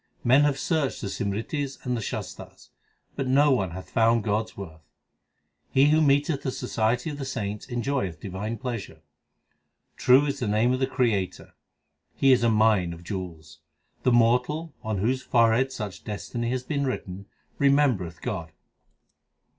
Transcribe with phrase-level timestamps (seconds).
[0.23, 2.69] Men have searched the Simritis and the Shastars,
[3.15, 4.81] but no one hath found God s worth.
[5.69, 9.03] He who meeteth the society of the saints enjoyeth divine pleasure.
[9.97, 11.53] True is the name of the Creator;
[12.15, 13.59] He is a mine of jewels.
[14.01, 17.27] The mortal, on whose forehead such destiny hath been written,
[17.59, 18.53] remembereth God.